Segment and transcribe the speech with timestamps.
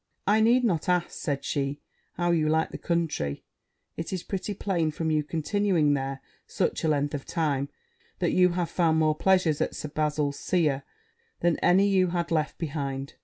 [0.25, 1.79] 'I need not ask,' said she,
[2.13, 3.43] 'how you liked the country;
[3.95, 7.69] it is pretty plain, from your continuing there such a length of time,
[8.17, 10.81] that you found more pleasures at Sir Bazil's seat
[11.41, 13.13] than any you had left behind.'